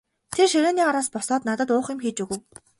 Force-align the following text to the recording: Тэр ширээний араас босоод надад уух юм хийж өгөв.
Тэр 0.35 0.47
ширээний 0.53 0.85
араас 0.89 1.07
босоод 1.13 1.41
надад 1.47 1.69
уух 1.75 1.87
юм 1.93 1.99
хийж 2.03 2.17
өгөв. 2.23 2.39